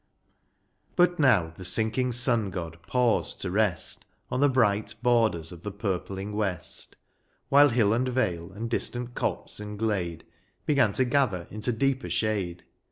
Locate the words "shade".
12.09-12.63